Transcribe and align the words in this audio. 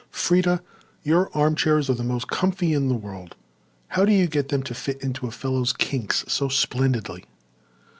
"Freda, 0.11 0.61
your 1.03 1.29
armchairs 1.37 1.87
are 1.87 1.93
the 1.93 2.03
most 2.03 2.27
comfy 2.27 2.73
in 2.73 2.87
the 2.87 2.95
world. 2.95 3.35
How 3.89 4.03
do 4.03 4.11
you 4.11 4.25
get 4.25 4.47
them 4.49 4.63
to 4.63 4.73
fit 4.73 4.99
into 5.03 5.27
a 5.27 5.31
fellow's 5.31 5.73
kinks 5.73 6.25
so 6.27 6.47
splendidly?" 6.49 7.25